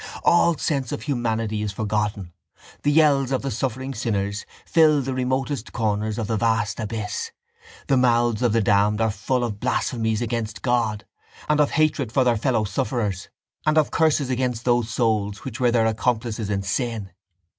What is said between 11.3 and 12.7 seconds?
and of hatred for their fellow